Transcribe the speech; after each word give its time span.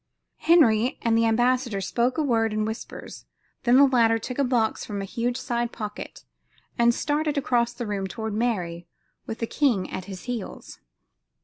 Henry 0.39 0.97
and 1.03 1.15
the 1.15 1.27
ambassador 1.27 1.79
spoke 1.79 2.17
a 2.17 2.23
word 2.23 2.53
in 2.53 2.65
whispers, 2.65 3.27
when 3.63 3.77
the 3.77 3.85
latter 3.85 4.17
took 4.17 4.39
a 4.39 4.43
box 4.43 4.83
from 4.83 4.99
a 4.99 5.05
huge 5.05 5.37
side 5.37 5.71
pocket 5.71 6.25
and 6.75 6.91
started 6.91 7.37
across 7.37 7.71
the 7.71 7.85
room 7.85 8.07
toward 8.07 8.33
Mary 8.33 8.87
with 9.27 9.37
the 9.37 9.45
king 9.45 9.87
at 9.91 10.05
his 10.05 10.23
heels. 10.23 10.79